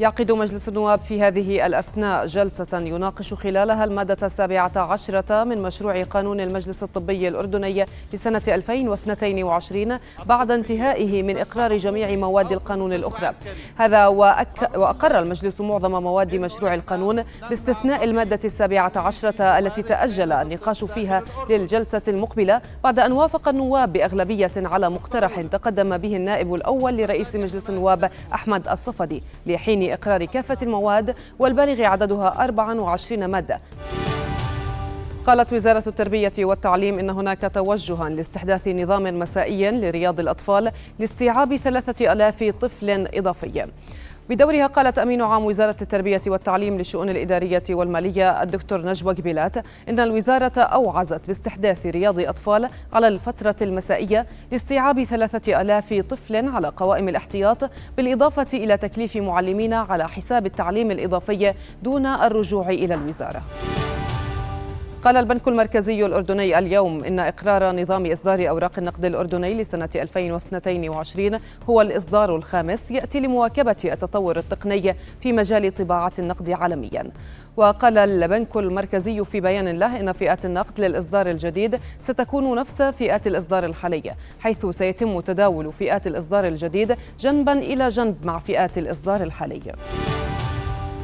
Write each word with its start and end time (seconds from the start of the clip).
يعقد 0.00 0.32
مجلس 0.32 0.68
النواب 0.68 1.00
في 1.00 1.22
هذه 1.22 1.66
الأثناء 1.66 2.26
جلسة 2.26 2.78
يناقش 2.78 3.34
خلالها 3.34 3.84
المادة 3.84 4.26
السابعة 4.26 4.72
عشرة 4.76 5.44
من 5.44 5.62
مشروع 5.62 6.02
قانون 6.02 6.40
المجلس 6.40 6.82
الطبي 6.82 7.28
الأردني 7.28 7.86
لسنة 8.12 8.42
2022 8.48 9.98
بعد 10.26 10.50
انتهائه 10.50 11.22
من 11.22 11.38
إقرار 11.38 11.76
جميع 11.76 12.16
مواد 12.16 12.52
القانون 12.52 12.92
الأخرى. 12.92 13.30
هذا 13.76 14.06
وأك 14.06 14.70
وأقر 14.76 15.18
المجلس 15.18 15.60
معظم 15.60 16.02
مواد 16.02 16.34
مشروع 16.34 16.74
القانون 16.74 17.24
باستثناء 17.50 18.04
المادة 18.04 18.40
السابعة 18.44 18.92
عشرة 18.96 19.42
التي 19.42 19.82
تأجل 19.82 20.32
النقاش 20.32 20.84
فيها 20.84 21.22
للجلسة 21.50 22.02
المقبلة 22.08 22.60
بعد 22.84 22.98
أن 22.98 23.12
وافق 23.12 23.48
النواب 23.48 23.92
بأغلبية 23.92 24.52
على 24.56 24.90
مقترح 24.90 25.40
تقدم 25.40 25.96
به 25.96 26.16
النائب 26.16 26.54
الأول 26.54 26.96
لرئيس 26.96 27.36
مجلس 27.36 27.70
النواب 27.70 28.10
أحمد 28.34 28.68
الصفدي. 28.68 29.22
لحين 29.46 29.87
إقرار 29.94 30.24
كافة 30.24 30.58
المواد 30.62 31.14
والبالغ 31.38 31.82
عددها 31.82 32.44
24 32.44 33.24
مادة. 33.24 33.60
قالت 35.26 35.52
وزارة 35.52 35.82
التربية 35.86 36.32
والتعليم 36.38 36.98
إن 36.98 37.10
هناك 37.10 37.50
توجها 37.54 38.08
لاستحداث 38.08 38.68
نظام 38.68 39.18
مسائي 39.18 39.70
لرياض 39.70 40.20
الأطفال 40.20 40.72
لاستيعاب 40.98 41.56
ثلاثة 41.56 42.12
ألاف 42.12 42.44
طفل 42.60 42.90
إضافي. 43.14 43.66
بدورها 44.28 44.66
قالت 44.66 44.98
أمين 44.98 45.22
عام 45.22 45.44
وزارة 45.44 45.76
التربية 45.82 46.20
والتعليم 46.26 46.78
للشؤون 46.78 47.08
الإدارية 47.08 47.62
والمالية 47.70 48.42
الدكتور 48.42 48.86
نجوى 48.86 49.14
قبيلات 49.14 49.56
إن 49.88 50.00
الوزارة 50.00 50.60
أوعزت 50.60 51.26
باستحداث 51.26 51.86
رياض 51.86 52.20
أطفال 52.20 52.68
على 52.92 53.08
الفترة 53.08 53.56
المسائية 53.62 54.26
لاستيعاب 54.52 55.04
ثلاثة 55.04 55.60
ألاف 55.60 55.94
طفل 56.10 56.48
على 56.48 56.68
قوائم 56.68 57.08
الاحتياط 57.08 57.70
بالإضافة 57.96 58.46
إلى 58.54 58.76
تكليف 58.76 59.16
معلمين 59.16 59.72
على 59.72 60.08
حساب 60.08 60.46
التعليم 60.46 60.90
الإضافي 60.90 61.54
دون 61.82 62.06
الرجوع 62.06 62.68
إلى 62.68 62.94
الوزارة. 62.94 63.42
قال 65.02 65.16
البنك 65.16 65.48
المركزي 65.48 66.06
الأردني 66.06 66.58
اليوم 66.58 67.04
إن 67.04 67.18
إقرار 67.20 67.76
نظام 67.76 68.06
إصدار 68.06 68.48
أوراق 68.48 68.72
النقد 68.78 69.04
الأردني 69.04 69.54
لسنة 69.54 69.88
2022 69.96 71.38
هو 71.70 71.80
الإصدار 71.80 72.36
الخامس 72.36 72.90
يأتي 72.90 73.20
لمواكبة 73.20 73.76
التطور 73.84 74.36
التقني 74.36 74.94
في 75.20 75.32
مجال 75.32 75.74
طباعة 75.74 76.12
النقد 76.18 76.50
عالميا. 76.50 77.10
وقال 77.56 77.98
البنك 77.98 78.56
المركزي 78.56 79.24
في 79.24 79.40
بيان 79.40 79.68
له 79.68 80.00
إن 80.00 80.12
فئات 80.12 80.44
النقد 80.44 80.80
للإصدار 80.80 81.30
الجديد 81.30 81.80
ستكون 82.00 82.56
نفس 82.58 82.82
فئات 82.82 83.26
الإصدار 83.26 83.64
الحالية 83.64 84.16
حيث 84.40 84.66
سيتم 84.66 85.20
تداول 85.20 85.72
فئات 85.72 86.06
الإصدار 86.06 86.46
الجديد 86.46 86.96
جنبا 87.20 87.52
إلى 87.52 87.88
جنب 87.88 88.26
مع 88.26 88.38
فئات 88.38 88.78
الإصدار 88.78 89.22
الحالية 89.22 89.72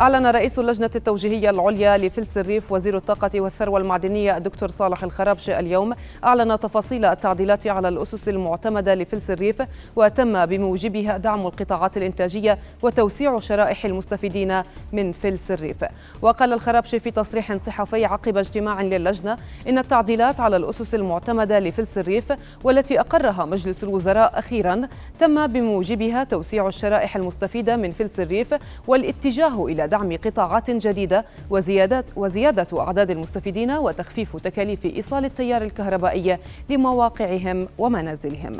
أعلن 0.00 0.26
رئيس 0.26 0.58
اللجنة 0.58 0.90
التوجيهية 0.96 1.50
العليا 1.50 1.98
لفلس 1.98 2.38
الريف 2.38 2.72
وزير 2.72 2.96
الطاقة 2.96 3.40
والثروة 3.40 3.78
المعدنية 3.80 4.36
الدكتور 4.36 4.70
صالح 4.70 5.04
الخرابشي 5.04 5.58
اليوم 5.58 5.92
أعلن 6.24 6.60
تفاصيل 6.60 7.04
التعديلات 7.04 7.66
على 7.66 7.88
الأسس 7.88 8.28
المعتمدة 8.28 8.94
لفلس 8.94 9.30
الريف 9.30 9.62
وتم 9.96 10.46
بموجبها 10.46 11.16
دعم 11.16 11.46
القطاعات 11.46 11.96
الإنتاجية 11.96 12.58
وتوسيع 12.82 13.38
شرائح 13.38 13.84
المستفيدين 13.84 14.62
من 14.92 15.12
فلس 15.12 15.50
الريف. 15.50 15.84
وقال 16.22 16.52
الخرابشي 16.52 17.00
في 17.00 17.10
تصريح 17.10 17.56
صحفي 17.56 18.04
عقب 18.04 18.36
اجتماع 18.36 18.82
للجنة 18.82 19.36
إن 19.68 19.78
التعديلات 19.78 20.40
على 20.40 20.56
الأسس 20.56 20.94
المعتمدة 20.94 21.58
لفلس 21.58 21.98
الريف 21.98 22.32
والتي 22.64 23.00
أقرها 23.00 23.44
مجلس 23.44 23.84
الوزراء 23.84 24.38
أخيرا 24.38 24.88
تم 25.18 25.46
بموجبها 25.46 26.24
توسيع 26.24 26.66
الشرائح 26.66 27.16
المستفيدة 27.16 27.76
من 27.76 27.90
فلس 27.90 28.20
الريف 28.20 28.54
والاتجاه 28.86 29.66
إلى 29.66 29.89
دعم 29.90 30.16
قطاعات 30.16 30.70
جديدة 30.70 31.24
وزيادة, 31.50 32.04
وزيادة 32.16 32.80
أعداد 32.80 33.10
المستفيدين 33.10 33.70
وتخفيف 33.70 34.36
تكاليف 34.36 34.84
إيصال 34.86 35.24
التيار 35.24 35.62
الكهربائي 35.62 36.38
لمواقعهم 36.68 37.68
ومنازلهم. 37.78 38.52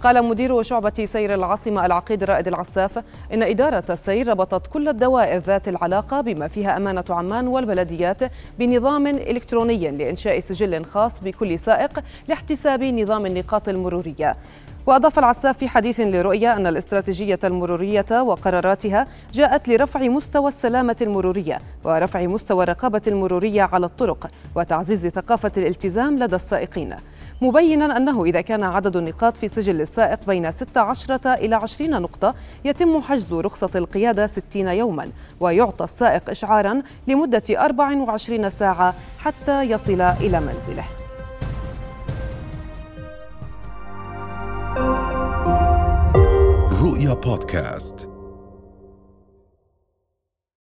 قال 0.00 0.24
مدير 0.24 0.62
شعبة 0.62 1.04
سير 1.04 1.34
العاصمة 1.34 1.86
العقيد 1.86 2.24
رائد 2.24 2.48
العساف 2.48 2.98
إن 3.32 3.42
إدارة 3.42 3.84
السير 3.90 4.28
ربطت 4.28 4.66
كل 4.66 4.88
الدوائر 4.88 5.38
ذات 5.38 5.68
العلاقة 5.68 6.20
بما 6.20 6.48
فيها 6.48 6.76
أمانة 6.76 7.04
عمان 7.10 7.48
والبلديات 7.48 8.20
بنظام 8.58 9.06
إلكتروني 9.06 9.90
لإنشاء 9.90 10.40
سجل 10.40 10.84
خاص 10.84 11.20
بكل 11.20 11.58
سائق 11.58 12.00
لاحتساب 12.28 12.82
نظام 12.82 13.26
النقاط 13.26 13.68
المرورية. 13.68 14.36
وأضاف 14.86 15.18
العساف 15.18 15.58
في 15.58 15.68
حديث 15.68 16.00
لرؤية 16.00 16.56
أن 16.56 16.66
الاستراتيجية 16.66 17.38
المرورية 17.44 18.06
وقراراتها 18.10 19.06
جاءت 19.32 19.68
لرفع 19.68 20.00
مستوى 20.00 20.48
السلامة 20.48 20.96
المرورية 21.02 21.58
ورفع 21.84 22.26
مستوى 22.26 22.64
الرقابة 22.64 23.02
المرورية 23.06 23.62
على 23.62 23.86
الطرق 23.86 24.30
وتعزيز 24.54 25.06
ثقافة 25.06 25.52
الالتزام 25.56 26.18
لدى 26.18 26.36
السائقين. 26.36 26.96
مبينا 27.42 27.96
أنه 27.96 28.24
إذا 28.24 28.40
كان 28.40 28.62
عدد 28.62 28.96
النقاط 28.96 29.36
في 29.36 29.48
سجل 29.48 29.80
السائق 29.80 30.26
بين 30.26 30.50
16 30.50 31.34
إلى 31.34 31.54
20 31.54 31.90
نقطة 31.90 32.34
يتم 32.64 33.00
حجز 33.00 33.34
رخصة 33.34 33.70
القيادة 33.74 34.26
60 34.26 34.68
يوما 34.68 35.10
ويعطى 35.40 35.84
السائق 35.84 36.30
إشعارا 36.30 36.82
لمدة 37.08 37.42
24 37.50 38.50
ساعة 38.50 38.94
حتى 39.18 39.62
يصل 39.62 40.00
إلى 40.00 40.40
منزله. 40.40 41.05
رؤيا 46.86 47.14
بودكاست 47.14 48.08